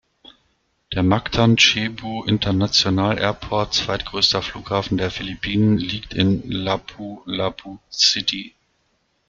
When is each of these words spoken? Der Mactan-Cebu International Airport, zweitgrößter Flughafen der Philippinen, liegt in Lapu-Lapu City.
Der 0.93 1.03
Mactan-Cebu 1.03 2.23
International 2.23 3.19
Airport, 3.19 3.75
zweitgrößter 3.75 4.41
Flughafen 4.41 4.97
der 4.97 5.11
Philippinen, 5.11 5.77
liegt 5.77 6.15
in 6.15 6.41
Lapu-Lapu 6.49 7.77
City. 7.91 8.55